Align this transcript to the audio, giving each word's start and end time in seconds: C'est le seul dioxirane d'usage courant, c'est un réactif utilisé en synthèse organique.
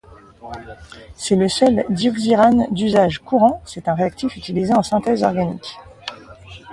C'est 1.15 1.35
le 1.35 1.47
seul 1.47 1.85
dioxirane 1.91 2.65
d'usage 2.71 3.19
courant, 3.19 3.61
c'est 3.67 3.87
un 3.87 3.93
réactif 3.93 4.35
utilisé 4.35 4.73
en 4.73 4.81
synthèse 4.81 5.21
organique. 5.21 5.77